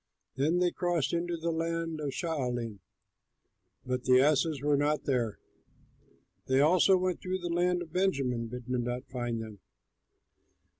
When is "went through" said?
6.97-7.37